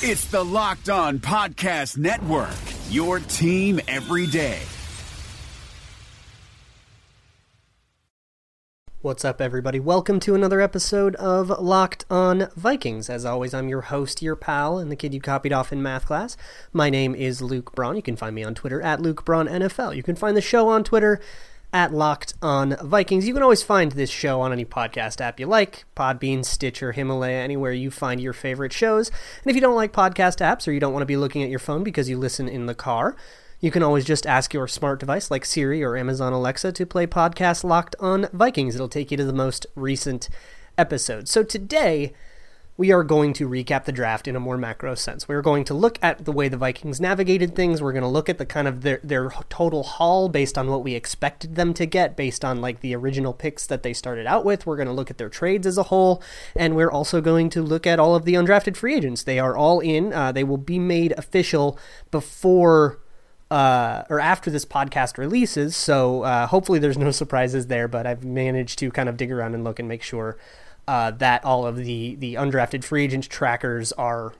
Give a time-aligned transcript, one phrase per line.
[0.00, 2.54] It's the Locked On Podcast Network,
[2.88, 4.60] your team every day.
[9.02, 9.80] What's up, everybody?
[9.80, 13.10] Welcome to another episode of Locked On Vikings.
[13.10, 16.06] As always, I'm your host, your pal, and the kid you copied off in math
[16.06, 16.36] class.
[16.72, 17.96] My name is Luke Braun.
[17.96, 19.96] You can find me on Twitter at Luke Braun NFL.
[19.96, 21.20] You can find the show on Twitter
[21.72, 23.26] at Locked On Vikings.
[23.26, 27.38] You can always find this show on any podcast app you like Podbean, Stitcher, Himalaya,
[27.38, 29.08] anywhere you find your favorite shows.
[29.08, 31.50] And if you don't like podcast apps or you don't want to be looking at
[31.50, 33.16] your phone because you listen in the car,
[33.60, 37.06] you can always just ask your smart device like Siri or Amazon Alexa to play
[37.06, 38.74] podcast Locked On Vikings.
[38.74, 40.28] It'll take you to the most recent
[40.78, 41.28] episode.
[41.28, 42.12] So today,
[42.78, 45.26] we are going to recap the draft in a more macro sense.
[45.26, 47.82] We're going to look at the way the Vikings navigated things.
[47.82, 50.84] We're going to look at the kind of their, their total haul based on what
[50.84, 54.44] we expected them to get, based on like the original picks that they started out
[54.44, 54.64] with.
[54.64, 56.22] We're going to look at their trades as a whole,
[56.54, 59.24] and we're also going to look at all of the undrafted free agents.
[59.24, 60.12] They are all in.
[60.12, 61.76] Uh, they will be made official
[62.12, 63.00] before
[63.50, 65.74] uh, or after this podcast releases.
[65.74, 69.54] So uh, hopefully there's no surprises there, but I've managed to kind of dig around
[69.54, 70.38] and look and make sure
[70.88, 74.32] uh, that all of the the undrafted free agent trackers are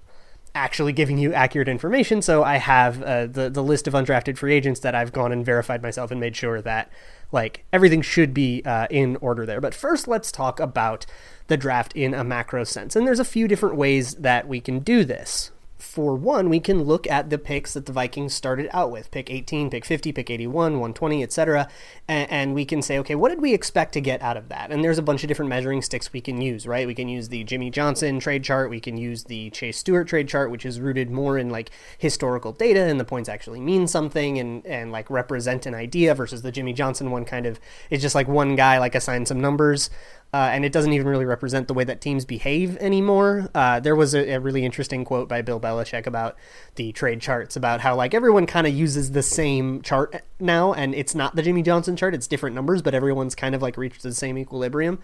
[0.54, 2.22] actually giving you accurate information.
[2.22, 5.44] So I have uh, the the list of undrafted free agents that I've gone and
[5.44, 6.90] verified myself and made sure that
[7.30, 9.60] like everything should be uh, in order there.
[9.60, 11.04] But first, let's talk about
[11.48, 12.96] the draft in a macro sense.
[12.96, 16.82] And there's a few different ways that we can do this for one, we can
[16.82, 20.28] look at the picks that the Vikings started out with pick 18, pick 50, pick
[20.28, 21.68] 81, 120, etc.
[22.08, 24.72] And, and, we can say, okay, what did we expect to get out of that?
[24.72, 26.86] And there's a bunch of different measuring sticks we can use, right?
[26.86, 30.28] We can use the Jimmy Johnson trade chart, we can use the Chase Stuart trade
[30.28, 34.38] chart, which is rooted more in like historical data and the points actually mean something
[34.38, 38.14] and, and like represent an idea versus the Jimmy Johnson one kind of is just
[38.14, 39.90] like one guy like assigned some numbers
[40.32, 43.48] uh, and it doesn't even really represent the way that teams behave anymore.
[43.54, 46.36] Uh, there was a, a, really interesting quote by Bill Belichick about
[46.74, 50.94] the trade charts, about how like everyone kind of uses the same chart now, and
[50.94, 54.02] it's not the Jimmy Johnson chart; it's different numbers, but everyone's kind of like reached
[54.02, 54.98] the same equilibrium.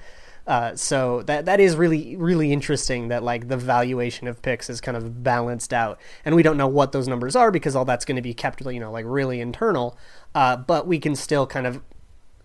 [0.47, 4.79] Uh, so that that is really really interesting that like the valuation of picks is
[4.79, 8.05] kind of balanced out, and we don't know what those numbers are because all that's
[8.05, 9.97] going to be kept you know like really internal.
[10.35, 11.81] Uh, but we can still kind of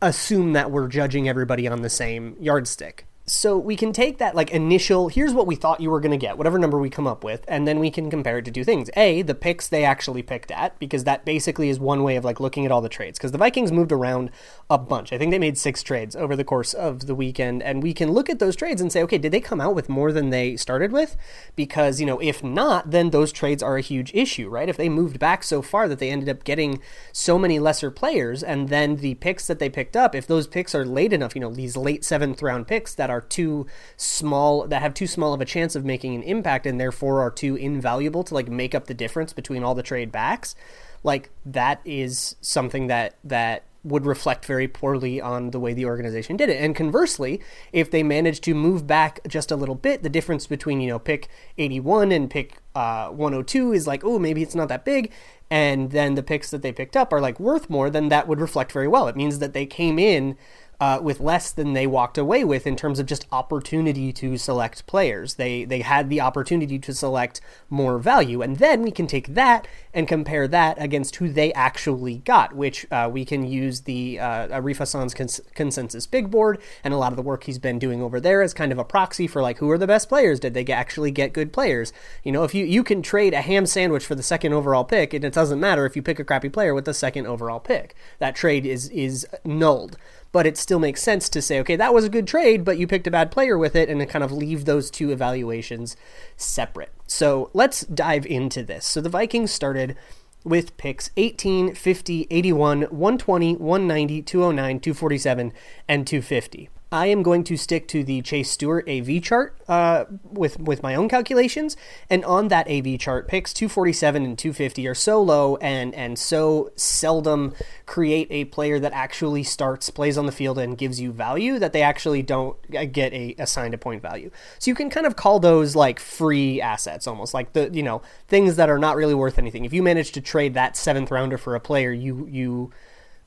[0.02, 4.50] assume that we're judging everybody on the same yardstick so we can take that like
[4.50, 7.24] initial here's what we thought you were going to get whatever number we come up
[7.24, 8.90] with and then we can compare it to two things.
[8.96, 12.40] A the picks they actually picked at because that basically is one way of like
[12.40, 14.32] looking at all the trades because the vikings moved around
[14.70, 15.14] a bunch.
[15.14, 18.12] I think they made six trades over the course of the weekend and we can
[18.12, 20.56] look at those trades and say okay did they come out with more than they
[20.56, 21.16] started with?
[21.56, 24.70] Because you know if not then those trades are a huge issue right?
[24.70, 28.42] If they moved back so far that they ended up getting so many lesser players
[28.42, 31.42] and then the picks that they picked up if those picks are late enough you
[31.42, 35.34] know these late seventh round picks that are are too small that have too small
[35.34, 38.74] of a chance of making an impact and therefore are too invaluable to like make
[38.74, 40.56] up the difference between all the trade backs
[41.04, 46.36] like that is something that that would reflect very poorly on the way the organization
[46.36, 46.62] did it.
[46.62, 47.42] And conversely,
[47.72, 51.00] if they managed to move back just a little bit, the difference between, you know,
[51.00, 55.12] pick 81 and pick uh, 102 is like, oh, maybe it's not that big.
[55.50, 58.42] And then the picks that they picked up are like worth more, then that would
[58.42, 59.08] reflect very well.
[59.08, 60.38] It means that they came in
[60.80, 64.86] uh, with less than they walked away with in terms of just opportunity to select
[64.86, 65.36] players.
[65.36, 69.68] They they had the opportunity to select more value, and then we can take that
[69.94, 74.48] and compare that against who they actually got, which uh, we can use the uh,
[74.48, 78.02] Arif Hasan's cons- consensus big board and a lot of the work he's been doing
[78.02, 80.40] over there as kind of a proxy for like who are the best players?
[80.40, 81.92] Did they actually get good players?
[82.24, 85.14] You know, if you you can trade a ham sandwich for the second overall pick,
[85.14, 87.96] and it doesn't matter if you pick a crappy player with the second overall pick.
[88.20, 89.98] That trade is is nulled
[90.32, 92.86] but it still makes sense to say, okay, that was a good trade, but you
[92.86, 95.98] picked a bad player with it, and to kind of leave those two evaluations
[96.38, 96.92] separate.
[97.10, 98.86] So let's dive into this.
[98.86, 99.98] So the Vikings started
[100.44, 105.54] with picks 18, 50, 81, 120, 190, 209, 247,
[105.88, 106.70] and 250.
[106.92, 110.96] I am going to stick to the Chase Stuart AV chart uh, with with my
[110.96, 111.78] own calculations,
[112.10, 116.72] and on that AV chart, picks 247 and 250 are so low and and so
[116.76, 117.54] seldom
[117.86, 121.74] create a player that actually starts, plays on the field, and gives you value that
[121.74, 124.32] they actually don't uh, get a assigned a point value.
[124.58, 128.02] So you can kind of call those like free assets, almost like the you know
[128.28, 129.64] things that are not really worth anything.
[129.64, 132.72] If you manage to trade that seventh rounder for a player, you you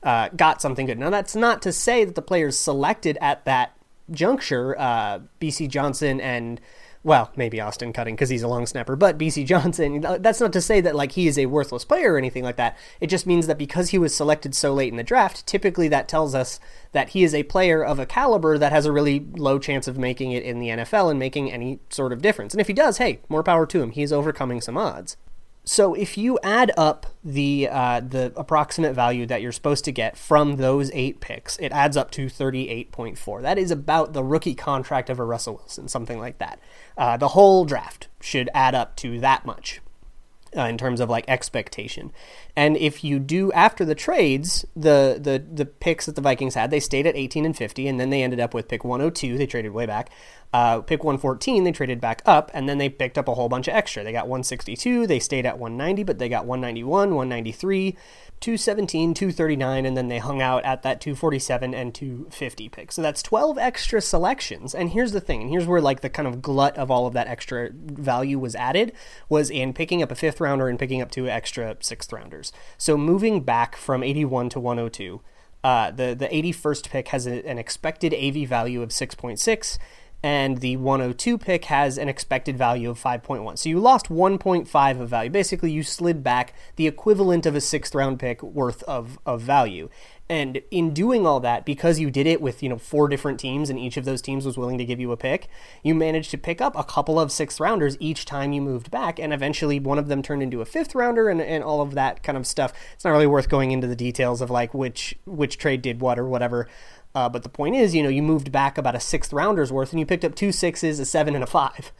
[0.03, 0.99] uh, got something good.
[0.99, 3.75] Now, that's not to say that the players selected at that
[4.11, 6.59] juncture, uh, Bisi Johnson and
[7.05, 10.61] well, maybe Austin Cutting because he's a long snapper, but Bisi Johnson, that's not to
[10.61, 12.77] say that like he is a worthless player or anything like that.
[13.01, 16.07] It just means that because he was selected so late in the draft, typically that
[16.07, 16.59] tells us
[16.93, 19.97] that he is a player of a caliber that has a really low chance of
[19.97, 22.53] making it in the NFL and making any sort of difference.
[22.53, 23.91] And if he does, hey, more power to him.
[23.91, 25.17] He's overcoming some odds.
[25.65, 30.17] So if you add up the uh, the approximate value that you're supposed to get
[30.17, 33.41] from those eight picks, it adds up to 38.4.
[33.41, 36.59] That is about the rookie contract of a Russell Wilson, something like that.
[36.97, 39.79] Uh, the whole draft should add up to that much
[40.55, 42.11] uh, in terms of like expectation.
[42.55, 46.71] And if you do after the trades, the the the picks that the Vikings had,
[46.71, 49.37] they stayed at 18 and 50, and then they ended up with pick 102.
[49.37, 50.09] They traded way back.
[50.53, 53.67] Uh, pick 114, they traded back up, and then they picked up a whole bunch
[53.67, 54.03] of extra.
[54.03, 57.97] They got 162, they stayed at 190, but they got 191, 193,
[58.39, 62.91] 217, 239, and then they hung out at that 247 and 250 pick.
[62.91, 64.75] So that's 12 extra selections.
[64.75, 67.13] And here's the thing, and here's where like the kind of glut of all of
[67.13, 68.91] that extra value was added
[69.29, 72.51] was in picking up a fifth rounder and picking up two extra sixth rounders.
[72.77, 75.21] So moving back from 81 to 102,
[75.63, 79.77] uh, the the 81st pick has a, an expected AV value of 6.6
[80.23, 83.57] and the 102 pick has an expected value of 5.1.
[83.57, 85.29] So you lost 1.5 of value.
[85.29, 89.89] Basically, you slid back the equivalent of a sixth round pick worth of, of value.
[90.33, 93.69] And in doing all that, because you did it with you know four different teams,
[93.69, 95.47] and each of those teams was willing to give you a pick,
[95.83, 99.19] you managed to pick up a couple of sixth rounders each time you moved back,
[99.19, 102.23] and eventually one of them turned into a fifth rounder, and, and all of that
[102.23, 102.73] kind of stuff.
[102.95, 106.17] It's not really worth going into the details of like which which trade did what
[106.17, 106.67] or whatever.
[107.13, 109.91] Uh, but the point is, you know, you moved back about a sixth rounder's worth
[109.91, 111.91] and you picked up two sixes, a seven, and a five.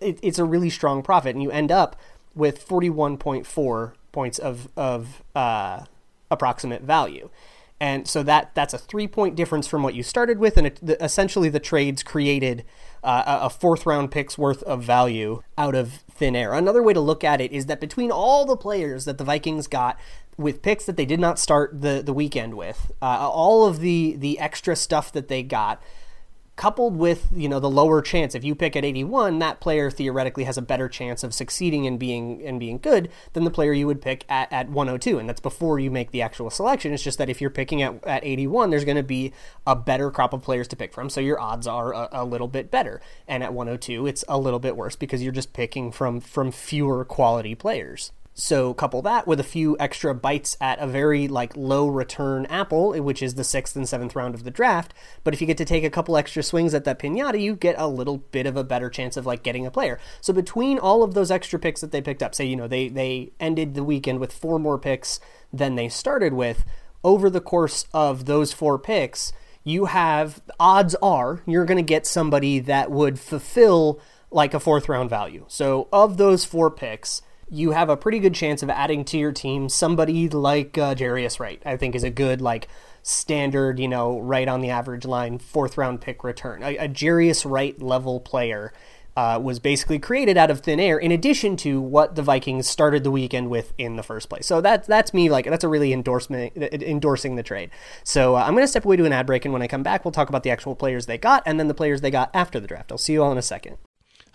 [0.00, 1.94] It, it's a really strong profit, and you end up
[2.34, 5.84] with 41.4 points of, of uh,
[6.32, 7.30] approximate value.
[7.78, 10.78] And so that that's a three point difference from what you started with, and it,
[10.80, 12.64] the, essentially the trades created
[13.04, 16.54] uh, a fourth round pick's worth of value out of thin air.
[16.54, 19.66] Another way to look at it is that between all the players that the Vikings
[19.66, 19.98] got
[20.38, 24.16] with picks that they did not start the the weekend with, uh, all of the
[24.16, 25.82] the extra stuff that they got,
[26.56, 28.34] coupled with you know the lower chance.
[28.34, 31.98] If you pick at 81 that player theoretically has a better chance of succeeding and
[31.98, 35.40] being and being good than the player you would pick at, at 102 and that's
[35.40, 36.92] before you make the actual selection.
[36.92, 39.32] It's just that if you're picking at, at 81 there's going to be
[39.66, 42.48] a better crop of players to pick from so your odds are a, a little
[42.48, 43.00] bit better.
[43.28, 47.04] And at 102 it's a little bit worse because you're just picking from from fewer
[47.04, 51.88] quality players so couple that with a few extra bites at a very like low
[51.88, 54.92] return apple, which is the sixth and seventh round of the draft.
[55.24, 57.76] But if you get to take a couple extra swings at that pinata, you get
[57.78, 59.98] a little bit of a better chance of like getting a player.
[60.20, 62.88] So between all of those extra picks that they picked up, say you know they
[62.88, 65.18] they ended the weekend with four more picks
[65.50, 66.62] than they started with.
[67.02, 69.32] Over the course of those four picks,
[69.64, 73.98] you have odds are you're going to get somebody that would fulfill
[74.30, 75.46] like a fourth round value.
[75.48, 79.32] So of those four picks you have a pretty good chance of adding to your
[79.32, 81.62] team somebody like uh, Jarius Wright.
[81.64, 82.68] I think is a good like
[83.02, 86.62] standard, you know, right on the average line fourth round pick return.
[86.62, 88.72] A, a Jarius Wright level player
[89.16, 93.02] uh, was basically created out of thin air, in addition to what the Vikings started
[93.02, 94.46] the weekend with in the first place.
[94.46, 97.70] So that's that's me like that's a really endorsement endorsing the trade.
[98.04, 99.82] So uh, I'm going to step away to an ad break, and when I come
[99.82, 102.30] back, we'll talk about the actual players they got and then the players they got
[102.34, 102.92] after the draft.
[102.92, 103.78] I'll see you all in a second.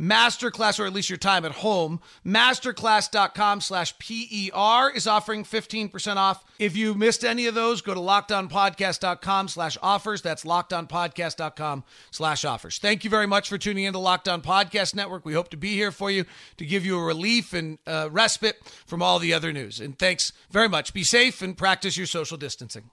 [0.00, 6.44] Masterclass, or at least your time at home, masterclass.com slash PER is offering 15% off.
[6.58, 10.22] If you missed any of those, go to lockedonpodcast.com slash offers.
[10.22, 12.78] That's lockedonpodcast.com slash offers.
[12.78, 15.24] Thank you very much for tuning in to Locked On Podcast Network.
[15.24, 16.24] We hope to be here for you
[16.56, 19.80] to give you a relief and uh, respite from all the other news.
[19.80, 20.92] And thanks very much.
[20.92, 22.90] Be safe and practice your social distancing.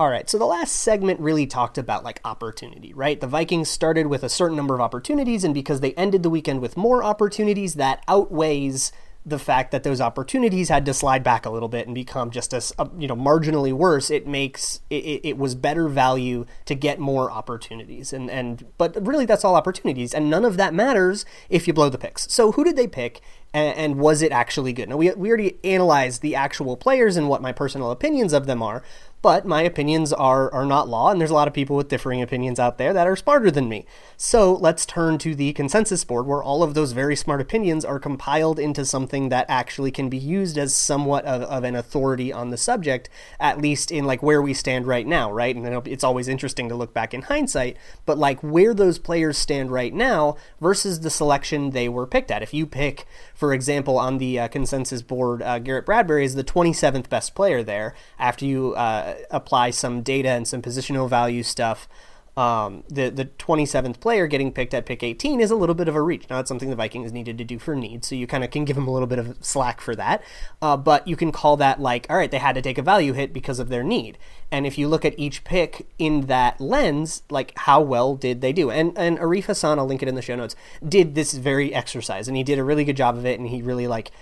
[0.00, 3.20] All right, so the last segment really talked about like opportunity, right?
[3.20, 6.62] The Vikings started with a certain number of opportunities, and because they ended the weekend
[6.62, 8.92] with more opportunities, that outweighs
[9.26, 12.54] the fact that those opportunities had to slide back a little bit and become just
[12.54, 14.10] as uh, you know marginally worse.
[14.10, 19.26] It makes it, it was better value to get more opportunities and and but really
[19.26, 22.32] that's all opportunities and none of that matters if you blow the picks.
[22.32, 23.20] So who did they pick
[23.52, 24.88] and, and was it actually good?
[24.88, 28.62] Now we, we already analyzed the actual players and what my personal opinions of them
[28.62, 28.82] are
[29.22, 32.22] but my opinions are, are not law, and there's a lot of people with differing
[32.22, 33.84] opinions out there that are smarter than me.
[34.16, 37.98] So let's turn to the consensus board where all of those very smart opinions are
[37.98, 42.50] compiled into something that actually can be used as somewhat of, of an authority on
[42.50, 45.54] the subject, at least in like where we stand right now, right?
[45.54, 49.70] And it's always interesting to look back in hindsight, but like where those players stand
[49.70, 52.42] right now versus the selection they were picked at.
[52.42, 56.44] If you pick, for example, on the uh, consensus board, uh, Garrett Bradbury is the
[56.44, 58.74] 27th best player there after you.
[58.74, 61.88] Uh, apply some data and some positional value stuff
[62.36, 65.96] um, the the 27th player getting picked at pick 18 is a little bit of
[65.96, 66.28] a reach.
[66.30, 68.76] Now, something the Vikings needed to do for need, so you kind of can give
[68.76, 70.22] them a little bit of slack for that.
[70.62, 73.12] Uh, but you can call that like, all right, they had to take a value
[73.12, 74.16] hit because of their need.
[74.52, 78.52] And if you look at each pick in that lens, like how well did they
[78.52, 78.70] do?
[78.70, 80.54] And and Arif Hasan, I'll link it in the show notes,
[80.86, 83.62] did this very exercise, and he did a really good job of it, and he
[83.62, 84.12] really like,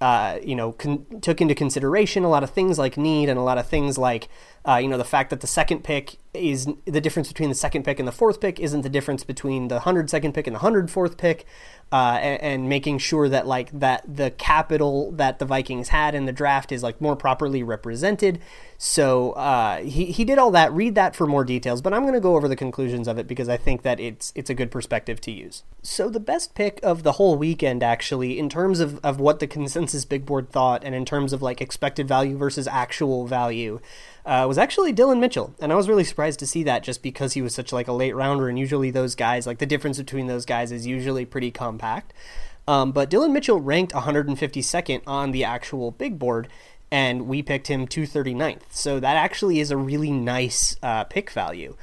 [0.00, 3.42] uh, you know, con- took into consideration a lot of things like need and a
[3.42, 4.28] lot of things like
[4.66, 7.84] uh, you know, the fact that the second pick is the difference between the second
[7.84, 10.60] pick and the fourth pick isn't the difference between the hundred second pick and the
[10.60, 11.46] hundred fourth pick,
[11.92, 16.26] uh, and, and, making sure that like that the capital that the Vikings had in
[16.26, 18.40] the draft is like more properly represented.
[18.76, 20.72] So uh, he he did all that.
[20.72, 23.28] Read that for more details, but I'm going to go over the conclusions of it
[23.28, 25.62] because I think that it's it's a good perspective to use.
[25.82, 29.46] So the best pick of the whole weekend, actually, in terms of of what the
[29.46, 33.78] consensus big board thought, and in terms of like expected value versus actual value
[34.26, 37.34] uh, was actually Dillon Mitchell, and I was really surprised to see that just because
[37.34, 40.26] he was such like a late rounder, and usually those guys like the difference between
[40.26, 42.12] those guys is usually pretty compact.
[42.66, 46.48] Um, but Dillon Mitchell ranked 152nd on the actual big board,
[46.90, 48.62] and we picked him 239th.
[48.70, 51.76] So that actually is a really nice uh, pick value.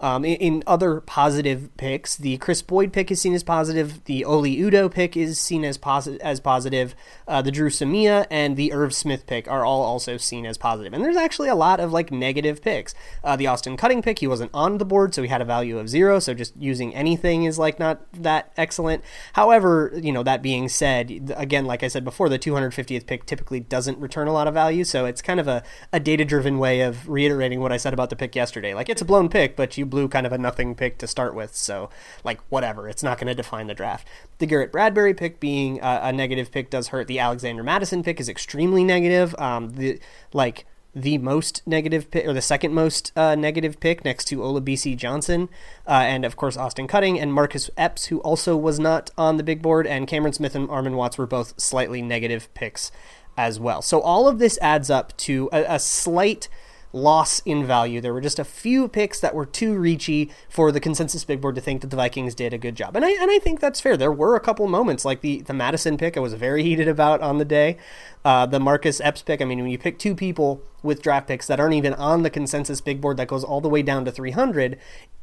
[0.00, 4.04] Um, in, in, other positive picks, the Kris Boyd pick is seen as positive.
[4.04, 5.78] The Oli Udoh pick is seen as,
[6.22, 6.94] as positive.
[7.26, 10.92] Uh, the Dru Samia and the Irv Smith pick are all also seen as positive.
[10.92, 12.94] And there's actually a lot of like negative picks.
[13.24, 15.78] Uh, the Austin Cutting pick, he wasn't on the board, so he had a value
[15.78, 16.20] of zero.
[16.20, 19.02] So just using anything is like not that excellent.
[19.32, 23.60] However, you know that being said, again, like I said before, the 250th pick typically
[23.60, 24.84] doesn't return a lot of value.
[24.84, 28.10] So it's kind of a, a data driven way of reiterating what I said about
[28.10, 28.74] the pick yesterday.
[28.74, 31.34] Like it's a blown pick, but you blew kind of a nothing pick to start
[31.34, 31.54] with.
[31.54, 31.90] So,
[32.24, 32.88] like, whatever.
[32.88, 34.06] It's not going to define the draft.
[34.38, 37.06] The Garrett Bradbury pick being a, a, negative pick does hurt.
[37.06, 39.34] The Alexander Mattison pick is extremely negative.
[39.38, 40.00] Um, the
[40.32, 44.96] like the most negative pick or the second most uh, negative pick next to Olabisi
[44.96, 45.48] Johnson
[45.86, 49.42] uh, and of course Austin Cutting and Marcus Epps who also was not on the
[49.42, 52.90] big board and Cameron Smith and Armon Watts were both slightly negative picks
[53.36, 53.82] as well.
[53.82, 56.48] So all of this adds up to a, a slight
[56.92, 58.00] loss in value.
[58.00, 61.54] There were just a few picks that were too reachy for the consensus big board
[61.56, 62.96] to think that the Vikings did a good job.
[62.96, 63.96] And I and I think that's fair.
[63.96, 67.20] There were a couple moments like the the Mattison pick I was very heated about
[67.20, 67.76] on the day.
[68.24, 69.40] Uh, the Marcus Epps pick.
[69.40, 72.30] I mean, when you pick two people with draft picks that aren't even on the
[72.30, 74.78] consensus big board that goes all the way down to 300,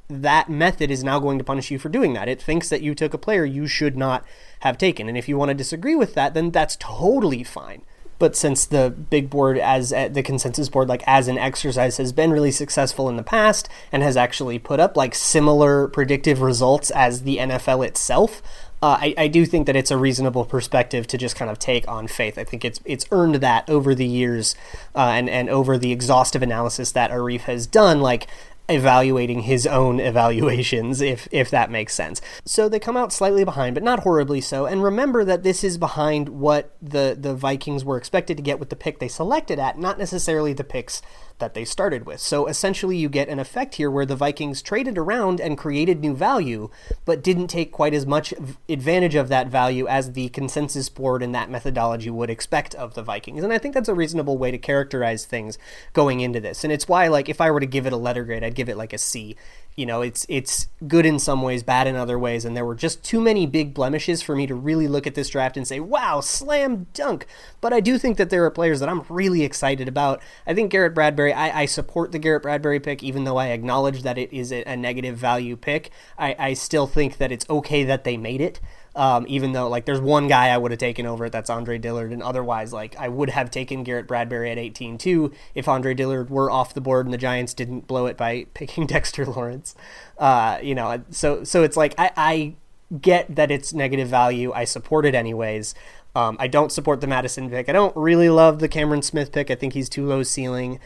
[0.10, 2.30] that method is now going to punish you for doing that.
[2.30, 4.26] It thinks that you took a player you should not
[4.62, 5.10] have taken.
[5.10, 7.84] And if you want to disagree with that, then that's totally fine
[8.20, 12.12] but since the big board as uh, the consensus board like as an exercise has
[12.12, 16.92] been really successful in the past and has actually put up like similar predictive results
[16.92, 18.42] as the NFL itself
[18.82, 21.88] uh, I, I, do think that it's a reasonable perspective to just kind of take
[21.88, 22.38] on faith.
[22.38, 24.54] I think it's it's earned that over the years
[24.94, 28.02] uh, and and over the exhaustive analysis that Arif has done.
[28.02, 28.28] Like
[28.68, 32.22] evaluating his own evaluations if if that makes sense.
[32.46, 35.78] So they come out slightly behind but not horribly so and remember that this is
[35.78, 39.78] behind what the the Vikings were expected to get with the pick they selected at
[39.78, 41.02] not necessarily the picks
[41.40, 42.20] that they started with.
[42.20, 46.16] So essentially, you get an effect here where the Vikings traded around and created new
[46.16, 46.70] value,
[47.04, 48.34] but didn't take quite as much
[48.70, 53.04] advantage of that value as the consensus board and that methodology would expect of the
[53.04, 53.44] Vikings.
[53.44, 55.58] And I think that's a reasonable way to characterize things
[55.94, 56.64] going into this.
[56.64, 58.70] And it's why, like, if I were to give it a letter grade, I'd give
[58.70, 59.36] it like a C
[59.76, 62.46] you know it's it's good in some ways bad in other ways.
[62.46, 65.30] And there were just too many big blemishes for me to really look at this
[65.30, 67.26] draft and say wow slam dunk.
[67.62, 70.22] But i do think that there are players that i'm really excited about.
[70.48, 74.04] I think garrett bradbury i, I support the garrett bradbury pick even though i acknowledge
[74.04, 75.92] that it is a, negative value pick.
[76.18, 78.60] I, I still think that it's okay that they made it
[78.96, 81.78] um, even though like there's one guy I would have taken over it, that's Andre
[81.78, 85.94] Dillard, and otherwise like I would have taken Garrett Bradbury at 18 too if Andre
[85.94, 89.76] Dillard were off the board and the Giants didn't blow it by picking Dexter Lawrence.
[90.18, 92.56] Uh, you know, so so it's like I, I
[93.02, 94.52] get that it's negative value.
[94.54, 95.76] I support it anyways.
[96.16, 97.68] Um, I don't support the Mattison pick.
[97.68, 99.52] I don't really love the Cameron Smith pick.
[99.52, 100.80] I think he's too low ceiling.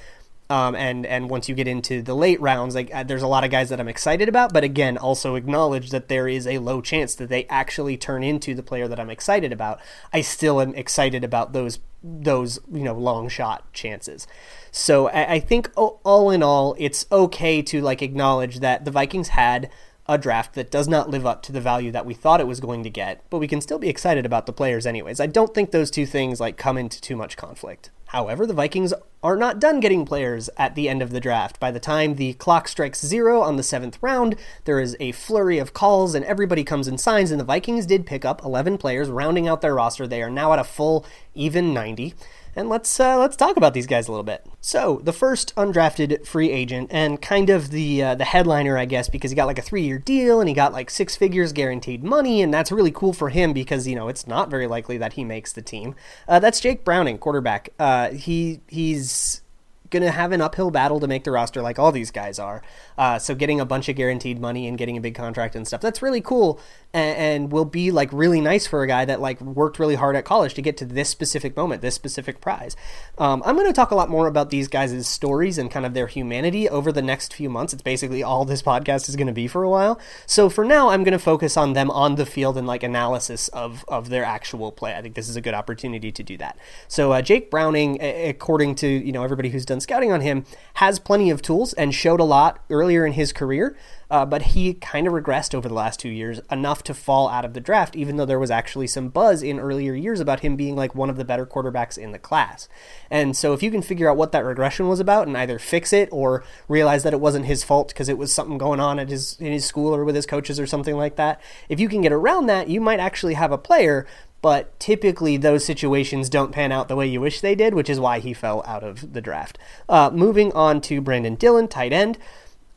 [0.52, 3.44] Um, and and once you get into the late rounds, like uh, there's a lot
[3.44, 6.82] of guys that I'm excited about, but again, also acknowledge that there is a low
[6.82, 9.80] chance that they actually turn into the player that I'm excited about.
[10.12, 14.26] I still am excited about those those you know long shot chances.
[14.72, 19.30] So I, I think all in all, it's okay to like acknowledge that the Vikings
[19.30, 19.70] had
[20.08, 22.60] a draft that does not live up to the value that we thought it was
[22.60, 25.20] going to get, but we can still be excited about the players anyways.
[25.20, 27.92] I don't think those two things like come into too much conflict.
[28.10, 31.60] However, the Vikings are not done getting players at the end of the draft.
[31.60, 34.36] By the time the clock strikes zero on the seventh round,
[34.66, 38.08] there is a flurry of calls and everybody comes and signs, and the Vikings did
[38.08, 40.08] pick up 11 players, rounding out their roster.
[40.08, 42.16] They are now at a full, even 90
[42.60, 44.46] and let's uh, let's talk about these guys a little bit.
[44.60, 49.08] So the first undrafted free agent, and kind of the uh, the headliner, I guess,
[49.10, 52.04] because he got like a three year deal and he got like six figures guaranteed
[52.04, 55.14] money, and that's really cool for him because you know it's not very likely that
[55.14, 55.96] he makes the team.
[56.28, 57.70] Uh, that's Jake Browning, quarterback.
[57.80, 59.42] Uh, he he's
[59.90, 62.62] going to have an uphill battle to make the roster like all these guys are.
[62.98, 65.82] Uh, so getting a bunch of guaranteed money and getting a big contract and stuff,
[65.82, 66.60] that's really cool
[66.94, 70.16] and, and, will be like really nice for a guy that like worked really hard
[70.16, 72.76] at college to get to this specific moment, this specific prize.
[73.18, 75.94] Um, I'm going to talk a lot more about these guys' stories and kind of
[75.94, 77.74] their humanity over the next few months.
[77.74, 80.00] It's basically all this podcast is going to be for a while.
[80.26, 83.48] So for now, I'm going to focus on them on the field and like analysis
[83.50, 84.96] of, of their actual play.
[84.96, 86.58] I think this is a good opportunity to do that.
[86.88, 90.46] So uh, Jake Browning, according to, you know, everybody who's done done scouting on him,
[90.76, 93.78] has plenty of tools and showed a lot earlier in his career.
[94.12, 97.46] Uh, but he kind of regressed over the last two years enough to fall out
[97.46, 100.56] of the draft, even though there was actually some buzz in earlier years about him
[100.56, 102.68] being like one of the better quarterbacks in the class.
[103.12, 105.94] And so, if you can figure out what that regression was about and either fix
[105.94, 109.10] it or realize that it wasn't his fault because it was something going on at
[109.10, 112.02] his in his school or with his coaches or something like that, if you can
[112.02, 114.08] get around that, you might actually have a player
[114.42, 118.00] but typically those situations don't pan out the way you wish they did, which is
[118.00, 119.58] why he fell out of the draft.
[119.88, 122.18] Uh, moving on to Brandon Dillon, tight end.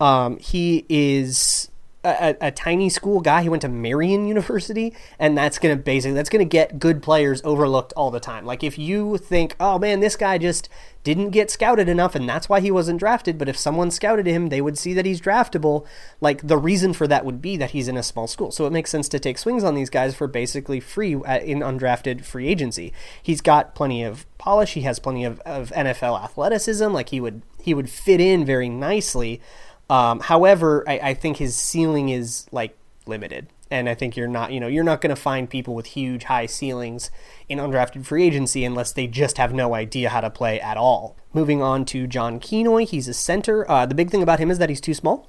[0.00, 1.70] Um, he is
[2.04, 3.42] a, a, tiny school guy.
[3.42, 7.02] He went to Marian University, and that's going to basically that's going to get good
[7.02, 8.44] players overlooked all the time.
[8.44, 10.68] Like if you think, oh man, this guy just
[11.04, 13.38] didn't get scouted enough and that's why he wasn't drafted.
[13.38, 15.84] But if someone scouted him, they would see that he's draftable.
[16.20, 18.50] Like the reason for that would be that he's in a small school.
[18.50, 21.60] So it makes sense to take swings on these guys for basically free uh, in
[21.60, 22.92] undrafted free agency.
[23.22, 24.74] He's got plenty of polish.
[24.74, 26.92] He has plenty of, of NFL athleticism.
[26.92, 29.40] Like he would he would fit in very nicely.
[29.92, 32.74] Um, however, I, I think his ceiling is like
[33.06, 35.84] limited and I think you're not, you know, you're not going to find people with
[35.84, 37.10] huge high ceilings
[37.46, 41.14] in undrafted free agency unless they just have no idea how to play at all.
[41.34, 43.70] Moving on to John Keenoy, he's a center.
[43.70, 45.28] Uh, the big thing about him is that he's too small,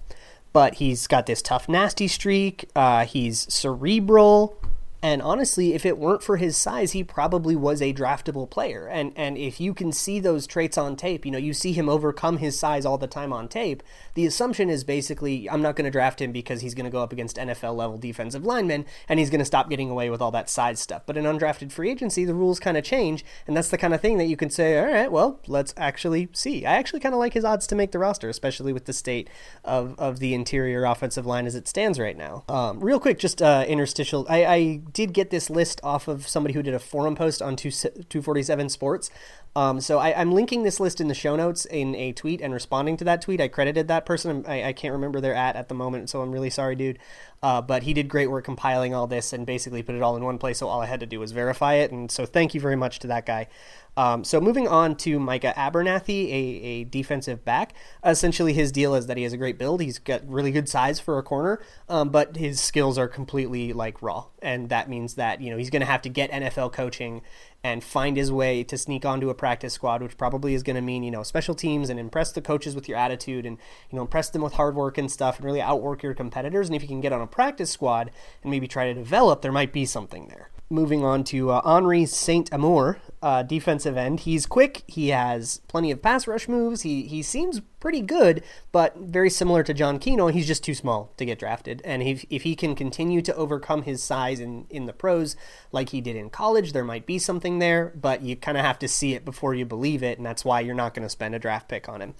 [0.54, 2.70] but he's got this tough, nasty streak.
[2.74, 4.58] Uh, he's cerebral.
[5.04, 8.88] And honestly, if it weren't for his size, he probably was a draftable player.
[8.88, 11.90] And and if you can see those traits on tape, you know, you see him
[11.90, 13.84] overcome his size all the time on tape.
[14.14, 17.04] The assumption is basically I'm not going to draft him because he's going to go
[17.04, 20.32] up against NFL level defensive linemen and he's going to stop getting away with all
[20.32, 21.04] that size stuff.
[21.06, 24.00] But in undrafted free agency, the rules kind of change, and that's the kind of
[24.00, 26.66] thing that you can say, all right, well, let's actually see.
[26.66, 29.30] I actually kind of like his odds to make the roster, especially with the state
[29.66, 32.46] of of the interior offensive line as it stands right now.
[32.48, 34.26] Um, real quick, just uh, interstitial.
[34.30, 37.56] I, I did get this list off of somebody who did a forum post on
[37.56, 39.10] 247 Sports.
[39.56, 42.54] Um, so I, am linking this list in the show notes in a tweet and
[42.54, 43.40] responding to that tweet.
[43.40, 44.46] I credited that person.
[44.48, 46.98] I, I can't remember their at at the moment, so I'm really sorry, dude.
[47.44, 50.24] Uh, but he did great work compiling all this and basically put it all in
[50.24, 50.60] one place.
[50.60, 51.92] So all I had to do was verify it.
[51.92, 53.50] And so thank you very much to that guy.
[53.96, 57.74] Um, so moving on to Micah Abernathy, a, a defensive back.
[58.04, 59.82] Essentially, his deal is that he has a great build.
[59.82, 64.02] He's got really good size for a corner, um, but his skills are completely like
[64.02, 67.22] raw, and that means that you know he's going to have to get NFL coaching
[67.64, 70.82] and find his way to sneak onto a practice squad, which probably is going to
[70.82, 73.58] mean you know special teams and impress the coaches with your attitude and
[73.90, 76.68] you know impress them with hard work and stuff, and really outwork your competitors.
[76.68, 79.52] And if you can get on a practice squad and maybe try to develop, there
[79.52, 84.22] might be something there moving on to uh, Anree Saint Amour, uh, defensive end.
[84.22, 84.84] He's quick.
[84.88, 86.82] He has plenty of pass rush moves.
[86.82, 90.32] He he seems pretty good, but very similar to John Keenoy.
[90.32, 91.82] He's just too small to get drafted.
[91.84, 95.36] And if, if he can continue to overcome his size in, in the pros
[95.74, 98.80] like he did in college, there might be something there, but you kind of have
[98.80, 101.36] to see it before you believe it, and that's why you're not going to spend
[101.36, 102.16] a draft pick on him.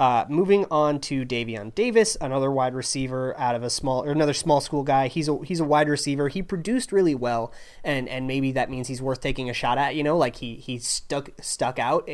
[0.00, 4.34] Uh, moving on to Davion Davis, another wide receiver out of a small or another
[4.34, 5.08] small school guy.
[5.08, 6.28] He's a he's a wide receiver.
[6.28, 7.52] He produced really well,
[7.84, 9.94] and and maybe that means he's worth taking a shot at.
[9.94, 12.08] You know, like he he stuck stuck out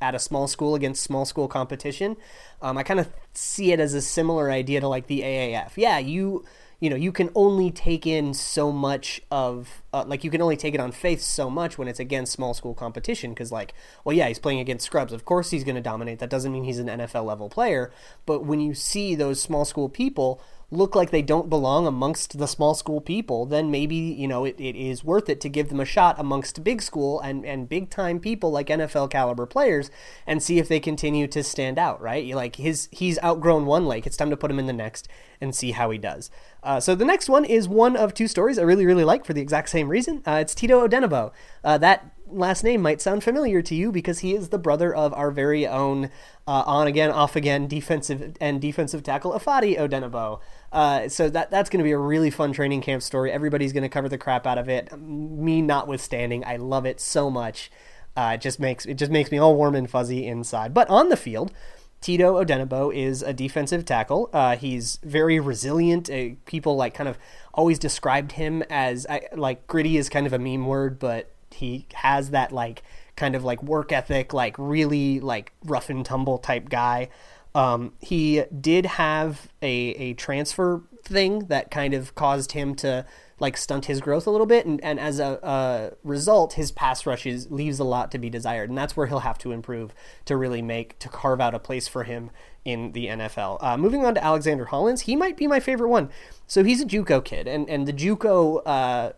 [0.00, 2.16] at a small school against small school competition.
[2.60, 5.72] Um, I kind of see it as a similar idea to like the AAF.
[5.76, 6.44] Yeah, you
[6.82, 10.56] you know, you can only take in so much of, uh, like, you can only
[10.56, 13.30] take it on faith so much when it's against small school competition.
[13.30, 13.72] Because, like,
[14.04, 15.12] well, yeah, he's playing against scrubs.
[15.12, 16.18] Of course he's going to dominate.
[16.18, 17.92] That doesn't mean he's an NFL level player.
[18.26, 20.42] But when you see those small school people
[20.72, 24.58] look like they don't belong amongst the small school people, then maybe, you know, it,
[24.58, 27.90] it is worth it to give them a shot amongst big school and, and big
[27.90, 29.90] time people like NFL caliber players
[30.26, 32.34] and see if they continue to stand out, right?
[32.34, 34.06] Like his he's outgrown one lake.
[34.06, 35.08] It's time to put him in the next
[35.42, 36.30] and see how he does.
[36.62, 39.32] Uh, so the next one is one of two stories I really, really like for
[39.32, 40.22] the exact same reason.
[40.26, 41.32] Uh, it's Tito Odenigbo.
[41.64, 45.12] Uh, that last name might sound familiar to you because he is the brother of
[45.12, 46.06] our very own
[46.46, 50.40] uh, on again, off again defensive and defensive tackle Ifeadi Odenigbo.
[50.70, 53.32] Uh, so that that's going to be a really fun training camp story.
[53.32, 54.96] Everybody's going to cover the crap out of it.
[54.98, 57.70] Me notwithstanding, I love it so much.
[58.16, 60.74] Uh, it just makes it just makes me all warm and fuzzy inside.
[60.74, 61.52] But on the field,
[62.02, 64.28] Tito Odenigbo is a defensive tackle.
[64.32, 66.10] Uh, he's very resilient.
[66.10, 67.16] Uh, people like kind of
[67.54, 72.30] always described him as like gritty is kind of a meme word, but he has
[72.30, 72.82] that like
[73.16, 77.08] kind of like work ethic, like really like rough and tumble type guy.
[77.54, 83.04] Um, he did have a, a transfer thing that kind of caused him to
[83.38, 87.04] like stunt his growth a little bit, and, and as a, a result, his pass
[87.04, 89.92] rushes leaves a lot to be desired, and that's where he'll have to improve
[90.26, 92.30] to really make to carve out a place for him
[92.64, 93.58] in the NFL.
[93.60, 96.08] Uh, moving on to Alexander Hollins, he might be my favorite one.
[96.46, 99.12] So he's a JUCO kid, and and the JUCO uh,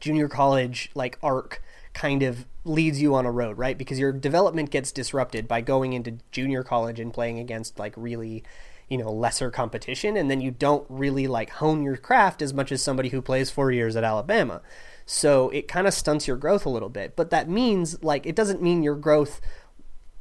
[0.00, 1.62] junior college like arc
[1.94, 3.76] kind of leads you on a road, right?
[3.76, 8.44] Because your development gets disrupted by going into junior college and playing against like really,
[8.92, 12.70] you know, lesser competition and then you don't really like hone your craft as much
[12.70, 14.60] as somebody who plays 4 years at Alabama.
[15.06, 17.16] So it kind of stunts your growth a little bit.
[17.16, 19.40] But that means like it doesn't mean your growth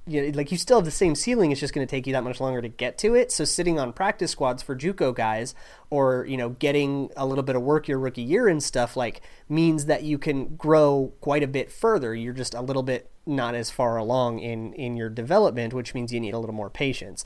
[0.07, 1.51] you know, like you still have the same ceiling.
[1.51, 3.29] It's just going to take you that much longer to get to it.
[3.31, 5.53] So sitting on practice squads for JUCO guys,
[5.89, 9.21] or you know, getting a little bit of work your rookie year and stuff, like
[9.49, 12.15] means that you can grow quite a bit further.
[12.15, 16.11] You're just a little bit not as far along in in your development, which means
[16.11, 17.23] you need a little more patience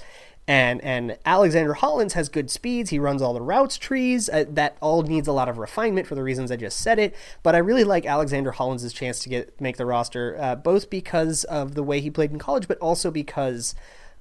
[0.47, 2.91] and and Alexander Hollins has good speeds.
[2.91, 4.29] He runs all the routes trees.
[4.29, 7.15] Uh, that all needs a lot of refinement for the reasons I just said it.
[7.41, 11.43] But I really like Alexander Hollins' chance to get make the roster, uh, both because
[11.45, 13.73] of the way he played in college, but also because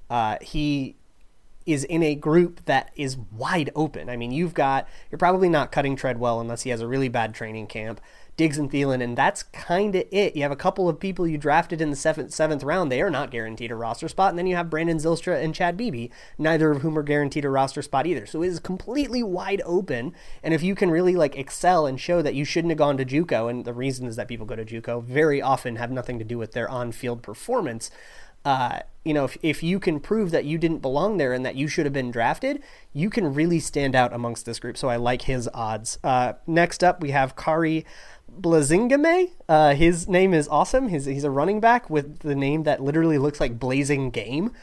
[0.09, 0.97] uh, he
[1.67, 4.09] is in a group that is wide open.
[4.09, 7.35] I mean, you've got you're probably not cutting Treadwell unless he has a really bad
[7.35, 8.01] training camp.
[8.37, 10.35] Diggs and Thielen, and that's kind of it.
[10.35, 12.91] You have a couple of people you drafted in the seventh, seventh round.
[12.91, 14.31] They are not guaranteed a roster spot.
[14.31, 17.49] And then you have Brandon Zylstra and Chad Beebe, neither of whom are guaranteed a
[17.51, 18.27] roster spot either.
[18.27, 20.15] So it is completely wide open.
[20.43, 23.05] And if you can really like excel and show that you shouldn't have gone to
[23.05, 26.37] JUCO, and the reasons that people go to JUCO very often have nothing to do
[26.37, 27.91] with their on-field performance,
[28.45, 31.57] uh, you know, if, if you can prove that you didn't belong there and that
[31.57, 34.77] you should have been drafted, you can really stand out amongst this group.
[34.77, 35.99] So I like his odds.
[36.05, 37.85] Uh, next up, we have Khari
[38.41, 39.31] Blasingame.
[39.49, 40.89] Uh, his name is awesome.
[40.89, 44.53] He's, he's a running back with the name that literally looks like Blazing Game.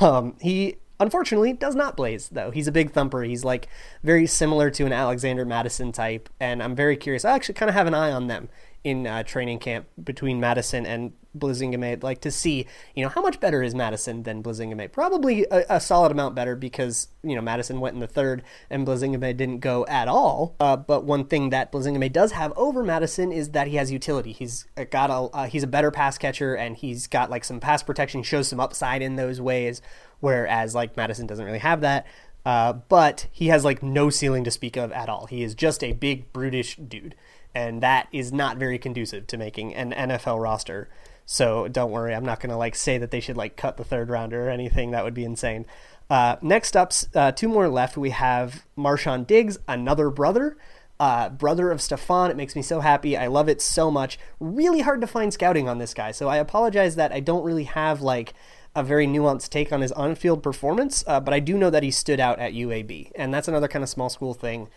[0.00, 2.50] Um, he unfortunately does not blaze though.
[2.50, 3.22] He's a big thumper.
[3.22, 3.68] He's like
[4.02, 7.26] very similar to an Alexander mattison type, and I'm very curious.
[7.26, 8.48] I actually kind of have an eye on them
[8.84, 13.40] in uh, training camp between Mattison and Blasingame, like to see, you know, how much
[13.40, 14.92] better is Mattison than Blasingame?
[14.92, 18.86] Probably a, a, solid amount better because, you know, Mattison went in the third and
[18.86, 20.54] Blasingame didn't go at all.
[20.60, 24.32] Uh, but one thing that Blasingame does have over Mattison is that he has utility.
[24.32, 27.82] He's got a, uh, he's a better pass catcher and he's got like some pass
[27.82, 29.82] protection, shows some upside in those ways,
[30.20, 32.06] whereas like Mattison doesn't really have that.
[32.46, 35.26] Uh, but he has like no ceiling to speak of at all.
[35.26, 37.14] He is just a big, brutish dude.
[37.54, 40.88] And that is not very conducive to making an NFL roster.
[41.26, 44.10] So don't worry, I'm not to like say that they should like cut the third
[44.10, 44.90] rounder or anything.
[44.90, 45.66] That would be insane.
[46.10, 47.96] Uh, next up, uh, two more left.
[47.96, 50.56] We have Marshawn Diggs, another brother,
[51.00, 52.30] uh, brother of Stefon.
[52.30, 53.16] It makes me so happy.
[53.16, 54.18] I love it so much.
[54.38, 57.64] Really hard to find scouting on this guy, so I apologize that I don't really
[57.64, 58.34] have like
[58.76, 61.92] a very nuanced take on his on-field performance, uh, but I do know that he
[61.92, 64.68] stood out at UAB, and that's another kind of small school thing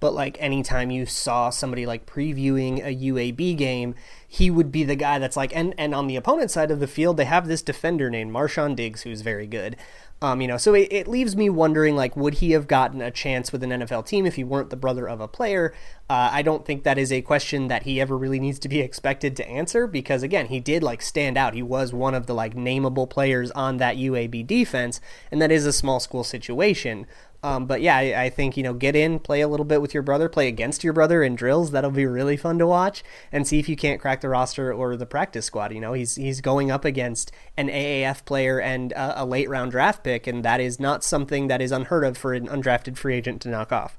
[0.00, 3.94] but like anytime you saw somebody like previewing a UAB game,
[4.26, 6.86] he would be the guy that's like, and and on the opponent side of the
[6.86, 9.76] field, they have this defender named Marshawn Diggs who's very good.
[10.22, 13.10] Um, you know, so it, it leaves me wondering, like, would he have gotten a
[13.10, 15.72] chance with an NFL team if he weren't the brother of a player?
[16.10, 18.80] Uh, I don't think that is a question that he ever really needs to be
[18.82, 21.54] expected to answer because, again, he did like stand out.
[21.54, 25.64] He was one of the like nameable players on that UAB defense, and that is
[25.64, 27.06] a small school situation.
[27.42, 29.94] Um, but yeah, I, I, think you know, get in, play a little bit with
[29.94, 31.70] your brother, play against your brother in drills.
[31.70, 34.94] That'll be really fun to watch, and see if you can't crack the roster or
[34.96, 35.72] the practice squad.
[35.72, 39.70] You know, he's he's going up against an AAF player and a, a late round
[39.70, 43.14] draft pick, and that is not something that is unheard of for an undrafted free
[43.14, 43.96] agent to knock off.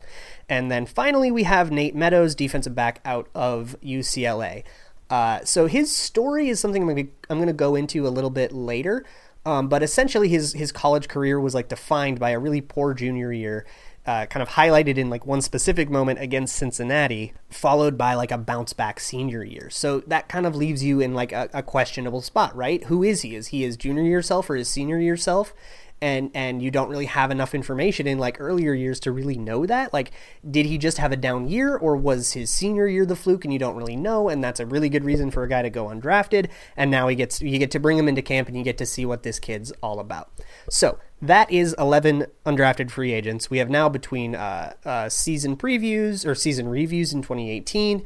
[0.48, 4.64] And then finally, we have Nate Meadows, defensive back out of UCLA.
[5.10, 9.04] Uh, so his story is something I'm going to go into a little bit later.
[9.46, 13.32] Um, but essentially, his his college career was like defined by a really poor junior
[13.32, 13.66] year,
[14.06, 18.38] uh, kind of highlighted in like one specific moment against Cincinnati, followed by like a
[18.38, 19.70] bounce back senior year.
[19.70, 22.84] So that kind of leaves you in like a, a questionable spot, right?
[22.86, 23.36] Who is he?
[23.36, 25.54] Is he his junior year self or his senior year self?
[26.02, 29.66] And and you don't really have enough information in like earlier years to really know
[29.66, 30.12] that like
[30.50, 33.54] did he just have a down year or was his senior year the fluke and
[33.54, 35.86] you don't really know and that's a really good reason for a guy to go
[35.86, 38.78] undrafted and now he gets you get to bring him into camp and you get
[38.78, 40.32] to see what this kid's all about.
[40.70, 43.50] So that is 11 undrafted free agents.
[43.50, 48.04] We have now between uh, uh, season previews or season reviews in 2018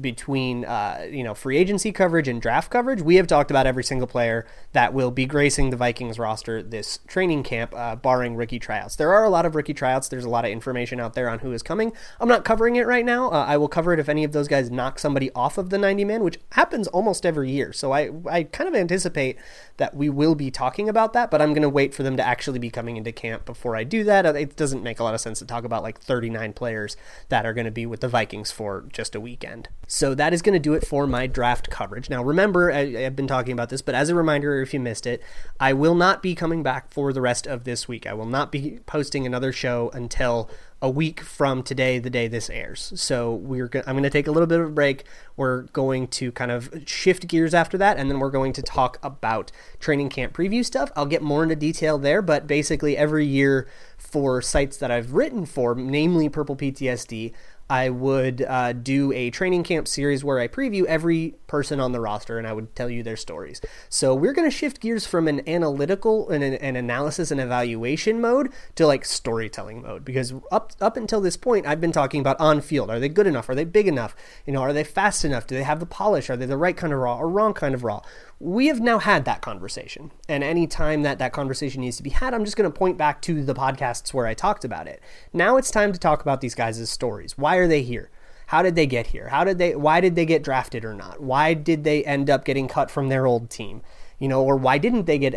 [0.00, 3.84] between uh, you know free agency coverage and draft coverage, we have talked about every
[3.84, 8.58] single player that will be gracing the Vikings roster this training camp, uh, barring rookie
[8.58, 8.96] tryouts.
[8.96, 10.08] There are a lot of rookie tryouts.
[10.08, 11.92] There's a lot of information out there on who is coming.
[12.20, 13.30] I'm not covering it right now.
[13.30, 15.78] Uh, I will cover it if any of those guys knock somebody off of the
[15.78, 17.72] 90 man, which happens almost every year.
[17.72, 19.38] So I I kind of anticipate
[19.78, 22.26] that we will be talking about that, but I'm going to wait for them to
[22.26, 24.26] actually be coming into camp before I do that.
[24.26, 26.96] It doesn't make a lot of sense to talk about like 39 players
[27.28, 29.68] that are going to be with the Vikings for just a weekend.
[29.86, 32.10] So that is going to do it for my draft coverage.
[32.10, 35.06] Now, remember, I, have been talking about this, but as a reminder, if you missed
[35.06, 35.22] it,
[35.60, 38.06] I will not be coming back for the rest of this week.
[38.06, 40.50] I will not be posting another show until
[40.82, 42.92] a week from today, the day this airs.
[42.96, 45.04] So we're go- I'm going to take a little bit of a break.
[45.36, 48.98] We're going to kind of shift gears after that, and then we're going to talk
[49.02, 50.90] about training camp preview stuff.
[50.94, 55.46] I'll get more into detail there, but basically every year for sites that I've written
[55.46, 57.32] for, namely Purple PTSD,
[57.68, 62.00] I would uh, do a training camp series where I preview every person on the
[62.00, 63.60] roster and I would tell you their stories.
[63.88, 68.20] So we're going to shift gears from an analytical and an, an, analysis and evaluation
[68.20, 72.38] mode to like storytelling mode because up up until this point I've been talking about
[72.38, 72.90] on field.
[72.90, 73.48] Are they good enough?
[73.48, 74.14] Are they big enough?
[74.46, 75.46] You know, are they fast enough?
[75.46, 76.30] Do they have the polish?
[76.30, 78.00] Are they the right kind of raw or wrong kind of raw?
[78.38, 80.12] We have now had that conversation.
[80.28, 82.98] And any time that that conversation needs to be had, I'm just going to point
[82.98, 85.02] back to the podcasts where I talked about it.
[85.32, 87.38] Now it's time to talk about these guys' stories.
[87.38, 88.10] Why are they here?
[88.48, 89.28] How did they get here?
[89.28, 91.20] How did they why did they get drafted or not?
[91.20, 93.82] Why did they end up getting cut from their old team?
[94.20, 95.34] You know, or why didn't they get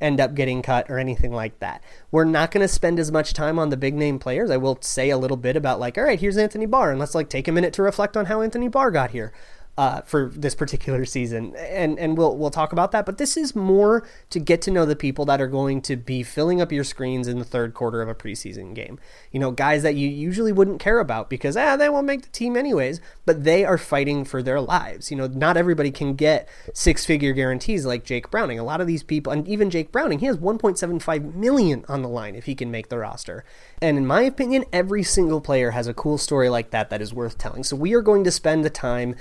[0.00, 1.82] end up getting cut or anything like that.
[2.10, 4.50] We're not going to spend as much time on the big name players.
[4.50, 7.14] I will say a little bit about like, all right, here's Anthony Barr, and let's
[7.14, 9.32] like take a minute to reflect on how Anthony Barr got here
[9.78, 13.06] uh, for this particular season, and and we'll we'll talk about that.
[13.06, 16.22] But this is more to get to know the people that are going to be
[16.22, 18.98] filling up your screens in the third quarter of a preseason game.
[19.32, 22.28] You know, guys that you usually wouldn't care about because ah they won't make the
[22.28, 25.10] team anyways, but they are fighting for their lives.
[25.10, 28.58] You know, not everybody can get six figure guarantees like Jake Browning.
[28.58, 32.08] A lot of these people, and even Jake Browning, he has 1.75 million on the
[32.08, 33.44] line if he can make the roster.
[33.80, 37.14] And in my opinion, every single player has a cool story like that that is
[37.14, 37.64] worth telling.
[37.64, 39.16] So we are going to spend the time,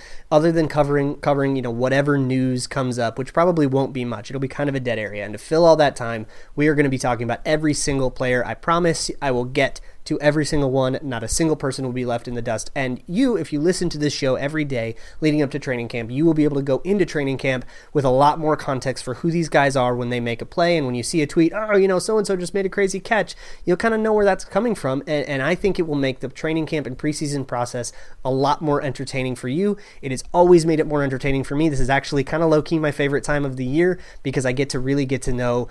[0.52, 4.30] than covering covering you know whatever news comes up, which probably won't be much.
[4.30, 5.23] It'll be kind of a dead area.
[5.23, 6.25] And to fill all that time,
[6.56, 8.45] we are going to be talking about every single player.
[8.45, 10.97] I promise I will get to every single one.
[11.03, 12.71] Not a single person will be left in the dust.
[12.75, 16.09] And you, if you listen to this show every day leading up to training camp,
[16.09, 19.13] you will be able to go into training camp with a lot more context for
[19.15, 20.75] who these guys are when they make a play.
[20.75, 22.69] And when you see a tweet, oh, you know, so and so just made a
[22.69, 25.03] crazy catch, you'll kind of know where that's coming from.
[25.05, 27.93] And, and I think it will make the training camp and preseason process
[28.25, 29.77] a lot more entertaining for you.
[30.01, 31.69] It has always made it more entertaining for me.
[31.69, 34.53] This is actually kind of low key my favorite time of the year because I
[34.53, 35.67] get to really get to know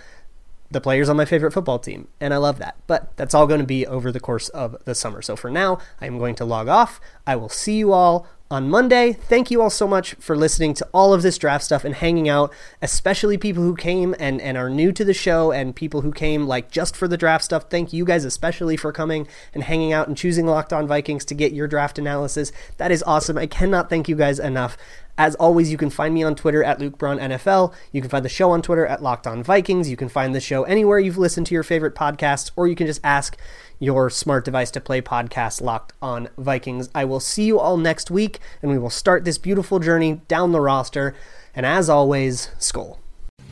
[0.70, 2.76] the players on my favorite football team, and I love that.
[2.86, 5.22] But that's all going to be over the course of the summer.
[5.22, 7.00] So for now, I am going to log off.
[7.26, 9.12] I will see you all on Monday.
[9.12, 12.28] Thank you all so much for listening to all of this draft stuff and hanging
[12.28, 16.12] out, especially people who came and, and are new to the show and people who
[16.12, 17.66] came like just for the draft stuff.
[17.68, 21.34] Thank you guys especially for coming and hanging out and choosing Locked On Vikings to
[21.34, 22.50] get your draft analysis.
[22.78, 23.36] That is awesome.
[23.36, 24.78] I cannot thank you guys enough.
[25.18, 27.74] As always, you can find me on Twitter at Luke Braun NFL.
[27.90, 29.90] You can find the show on Twitter at Locked On Vikings.
[29.90, 32.86] You can find the show anywhere you've listened to your favorite podcasts, or you can
[32.86, 33.36] just ask
[33.78, 36.88] your smart device to play podcast Locked On Vikings.
[36.94, 40.52] I will see you all next week, and we will start this beautiful journey down
[40.52, 41.14] the roster.
[41.54, 42.98] And as always, Skol.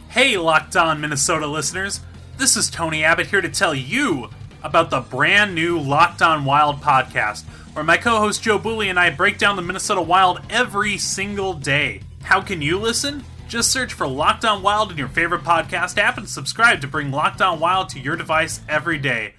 [0.09, 2.01] Hey, Locked On Minnesota listeners.
[2.39, 4.31] This is Tony Abbott here to tell you
[4.63, 7.45] about the brand new Locked On Wild podcast
[7.77, 11.53] where my co host Joe Bouley and I break down the Minnesota Wild every single
[11.53, 12.01] day.
[12.23, 13.23] How can you listen?
[13.49, 17.13] Just search for Locked On Wild in your favorite podcast app and subscribe to bring
[17.13, 19.35] Locked On Wild to your device every day.